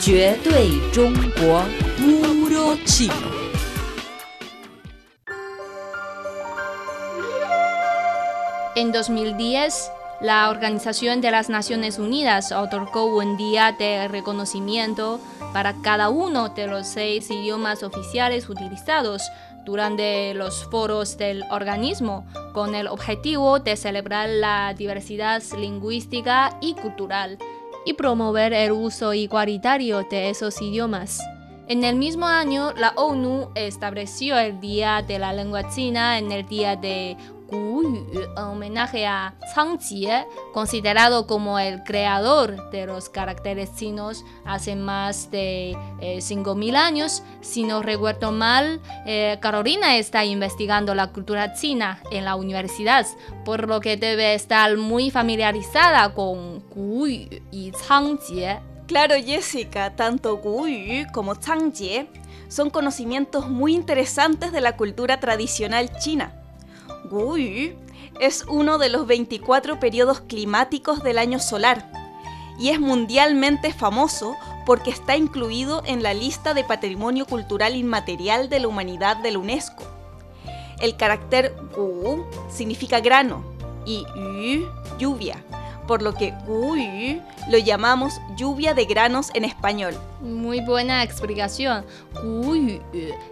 [0.00, 1.62] 绝对中国
[1.96, 3.14] Puro Chino.
[8.74, 9.90] En 2010,
[10.20, 15.20] la Organización de las Naciones Unidas otorgó un día de reconocimiento
[15.52, 19.22] para cada uno de los seis idiomas oficiales utilizados
[19.65, 27.37] durante los foros del organismo, con el objetivo de celebrar la diversidad lingüística y cultural
[27.85, 31.19] y promover el uso igualitario de esos idiomas.
[31.67, 36.45] En el mismo año, la ONU estableció el Día de la Lengua China en el
[36.45, 37.17] Día de
[37.49, 44.75] Guyu, en homenaje a Zhang Jie, considerado como el creador de los caracteres chinos hace
[44.75, 47.23] más de eh, 5.000 años.
[47.41, 53.05] Si no recuerdo mal, eh, Carolina está investigando la cultura china en la universidad,
[53.43, 58.59] por lo que debe estar muy familiarizada con Guyu y Zhang Jie.
[58.87, 62.07] Claro, Jessica, tanto Gu Yu como Zhang Jie
[62.49, 66.44] son conocimientos muy interesantes de la cultura tradicional china.
[67.09, 67.75] Gu Yu
[68.19, 71.91] es uno de los 24 periodos climáticos del año solar
[72.57, 78.59] y es mundialmente famoso porque está incluido en la lista de Patrimonio Cultural Inmaterial de
[78.59, 79.83] la Humanidad de la UNESCO.
[80.79, 83.43] El carácter Gu significa grano
[83.85, 85.43] y Yu lluvia,
[85.87, 89.95] por lo que Gu Yu lo llamamos lluvia de granos en español.
[90.21, 91.85] Muy buena explicación.
[92.23, 92.81] Guyu,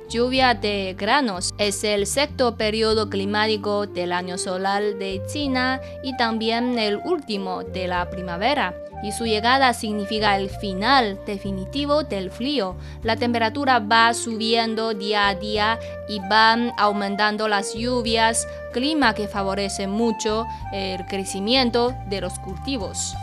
[0.10, 6.78] lluvia de granos, es el sexto periodo climático del año solar de China y también
[6.78, 8.76] el último de la primavera.
[9.04, 12.78] Y su llegada significa el final definitivo del frío.
[13.02, 19.88] La temperatura va subiendo día a día y van aumentando las lluvias, clima que favorece
[19.88, 23.14] mucho el crecimiento de los cultivos.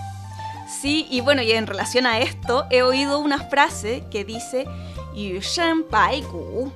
[0.68, 4.66] Sí, y bueno, y en relación a esto, he oído una frase que dice
[5.14, 6.70] Yu Shen Bai Gu.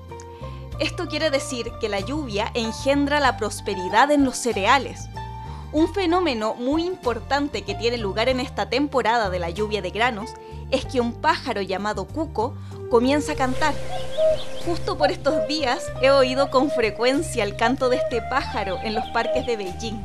[0.80, 5.08] Esto quiere decir que la lluvia engendra la prosperidad en los cereales.
[5.74, 10.30] Un fenómeno muy importante que tiene lugar en esta temporada de la lluvia de granos
[10.70, 12.54] es que un pájaro llamado cuco
[12.90, 13.74] comienza a cantar.
[14.64, 19.04] Justo por estos días he oído con frecuencia el canto de este pájaro en los
[19.06, 20.00] parques de Beijing.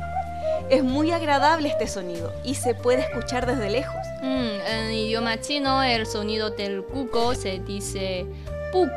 [0.70, 3.94] Es muy agradable este sonido y se puede escuchar desde lejos.
[4.22, 8.26] Mm, en idioma chino, el sonido del cuco se dice
[8.72, 8.88] puku,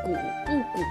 [0.44, 0.82] puku.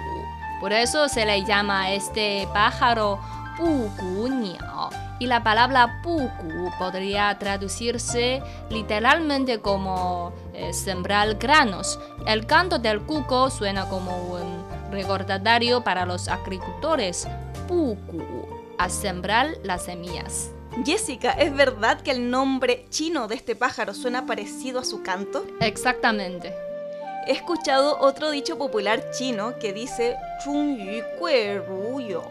[0.61, 3.19] Por eso se le llama a este pájaro
[3.57, 5.02] puku niao.
[5.19, 11.99] Y la palabra puku podría traducirse literalmente como eh, sembrar granos.
[12.27, 17.27] El canto del cuco suena como un recordatorio para los agricultores.
[17.67, 18.21] Puku,
[18.77, 20.51] a sembrar las semillas.
[20.85, 25.45] Jessica, ¿es verdad que el nombre chino de este pájaro suena parecido a su canto?
[25.59, 26.53] Exactamente.
[27.27, 32.21] He escuchado otro dicho popular chino que dice "Chun yu gui ru you".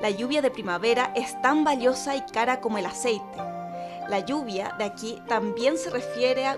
[0.00, 3.38] La lluvia de primavera es tan valiosa y cara como el aceite.
[4.08, 6.56] La lluvia de aquí también se refiere a.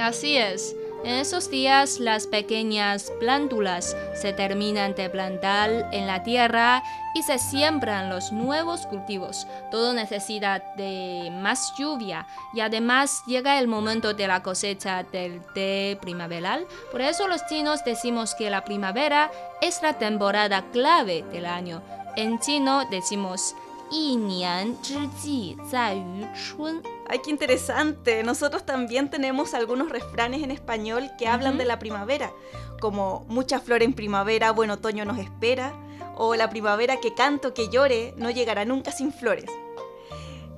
[0.00, 0.76] Así es.
[1.04, 6.84] En esos días las pequeñas plántulas se terminan de plantar en la tierra
[7.16, 9.48] y se siembran los nuevos cultivos.
[9.72, 15.98] Todo necesita de más lluvia y además llega el momento de la cosecha del té
[16.00, 16.66] primaveral.
[16.92, 21.82] Por eso los chinos decimos que la primavera es la temporada clave del año.
[22.16, 23.54] En chino decimos
[27.08, 28.22] Ay, qué interesante.
[28.22, 32.32] Nosotros también tenemos algunos refranes en español que hablan de la primavera,
[32.80, 35.74] como mucha flor en primavera, buen otoño nos espera,
[36.16, 39.50] o la primavera que canto, que llore, no llegará nunca sin flores.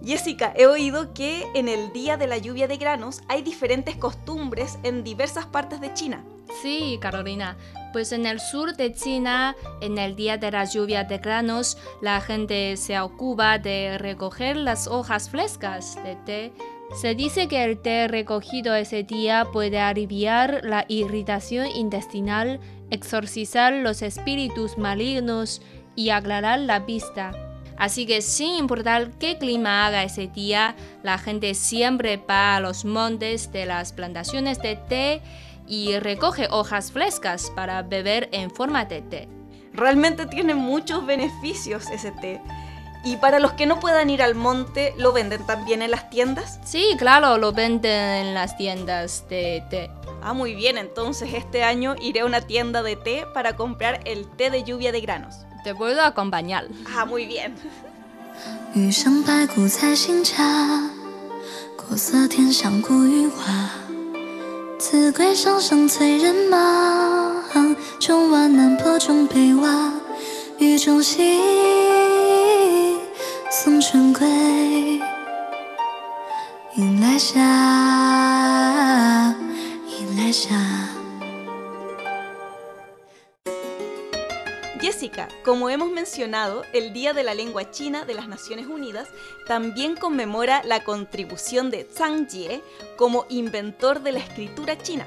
[0.05, 4.79] Jessica, he oído que en el día de la lluvia de granos hay diferentes costumbres
[4.83, 6.25] en diversas partes de China.
[6.63, 7.57] Sí, Carolina.
[7.95, 12.21] Pues en el sur de China, en el día de la lluvia de granos, la
[12.21, 16.53] gente se ocupa de recoger las hojas frescas de té.
[17.01, 22.59] Se dice que el té recogido ese día puede aliviar la irritación intestinal,
[22.91, 25.63] exorcizar los espíritus malignos
[25.95, 27.31] y aclarar la vista.
[27.77, 30.75] Así que sin importar qué clima haga ese día,
[31.05, 35.23] la gente siempre va a los montes de las plantaciones de té
[35.67, 39.29] y recoge hojas frescas para beber en forma de té.
[39.73, 42.41] Realmente tiene muchos beneficios ese té.
[43.05, 46.59] Y para los que no puedan ir al monte, ¿lo venden también en las tiendas?
[46.65, 49.91] Sí, claro, lo venden en las tiendas de té.
[50.23, 54.27] Ah, muy bien, entonces este año iré a una tienda de té para comprar el
[54.27, 55.35] té de lluvia de granos.
[55.65, 56.69] Te puedo acompañar.
[56.97, 57.55] Ah, muy bien.
[64.91, 69.91] 子规声声催人忙，终晚南坡终北洼，
[70.59, 71.41] 雨中行，
[73.51, 74.29] 送春归，
[76.75, 78.04] 迎来夏。
[85.45, 89.09] Como hemos mencionado, el Día de la Lengua China de las Naciones Unidas
[89.47, 92.63] también conmemora la contribución de Zhang Jie
[92.97, 95.07] como inventor de la escritura china.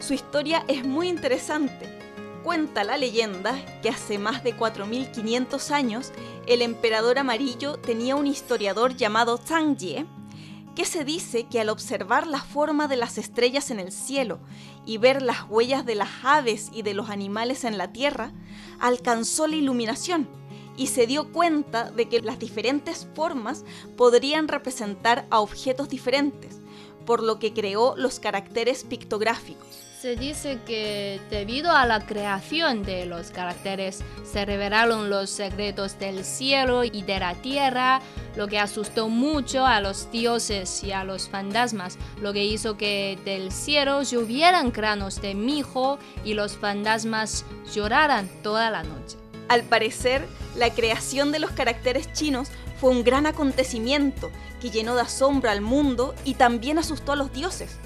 [0.00, 1.88] Su historia es muy interesante.
[2.44, 6.12] Cuenta la leyenda que hace más de 4.500 años
[6.46, 10.06] el emperador amarillo tenía un historiador llamado Zhang Jie,
[10.78, 14.38] que se dice que al observar la forma de las estrellas en el cielo
[14.86, 18.30] y ver las huellas de las aves y de los animales en la tierra,
[18.78, 20.28] alcanzó la iluminación
[20.76, 23.64] y se dio cuenta de que las diferentes formas
[23.96, 26.60] podrían representar a objetos diferentes,
[27.04, 29.87] por lo que creó los caracteres pictográficos.
[30.00, 36.24] Se dice que debido a la creación de los caracteres se revelaron los secretos del
[36.24, 38.00] cielo y de la tierra,
[38.36, 43.18] lo que asustó mucho a los dioses y a los fantasmas, lo que hizo que
[43.24, 49.16] del cielo llovieran cráneos de mijo y los fantasmas lloraran toda la noche.
[49.48, 52.50] Al parecer, la creación de los caracteres chinos
[52.80, 54.30] fue un gran acontecimiento
[54.60, 57.78] que llenó de asombro al mundo y también asustó a los dioses.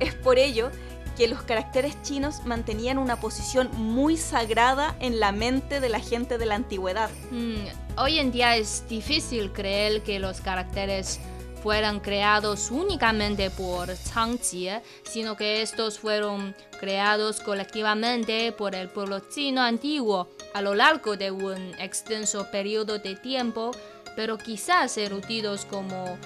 [0.00, 0.72] Es por ello
[1.16, 6.38] que los caracteres chinos mantenían una posición muy sagrada en la mente de la gente
[6.38, 7.10] de la antigüedad.
[7.30, 11.20] Mm, hoy en día es difícil creer que los caracteres
[11.62, 19.62] fueran creados únicamente por Jie, sino que estos fueron creados colectivamente por el pueblo chino
[19.62, 23.70] antiguo a lo largo de un extenso periodo de tiempo
[24.16, 26.18] pero quizás eruditos como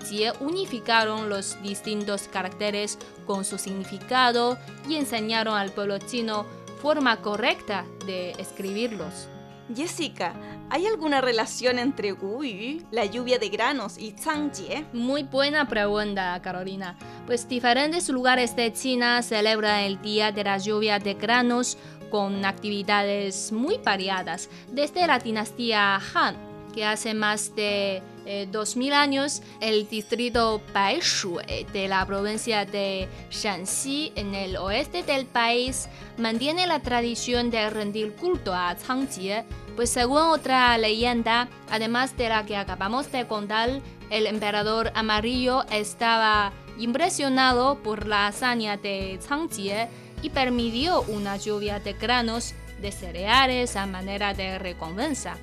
[0.00, 4.58] Jie unificaron los distintos caracteres con su significado
[4.88, 6.46] y enseñaron al pueblo chino
[6.80, 9.28] forma correcta de escribirlos.
[9.74, 10.34] Jessica,
[10.70, 14.84] ¿hay alguna relación entre Wu Yu, la lluvia de granos, y Jie?
[14.92, 16.96] Muy buena pregunta, Carolina.
[17.26, 21.78] Pues diferentes lugares de China celebran el Día de la Lluvia de Granos
[22.10, 28.02] con actividades muy variadas, desde la dinastía Han que hace más de
[28.50, 35.26] 2000 eh, años el distrito Baishui de la provincia de Shanxi en el oeste del
[35.26, 35.88] país
[36.18, 39.44] mantiene la tradición de rendir culto a Changjie,
[39.76, 43.80] pues según otra leyenda, además de la que acabamos de contar,
[44.10, 49.88] el emperador amarillo estaba impresionado por la hazaña de Changjie
[50.22, 55.36] y permitió una lluvia de granos de cereales a manera de recompensa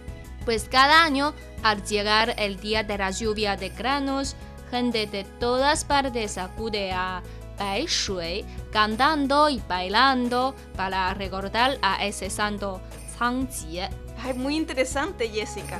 [0.49, 4.35] pues cada año, al llegar el día de la lluvia de granos,
[4.71, 7.21] gente de todas partes acude a
[7.59, 12.81] Baishui cantando y bailando para recordar a ese santo
[13.15, 13.91] Changjie.
[14.23, 15.79] Ay, muy interesante, Jessica.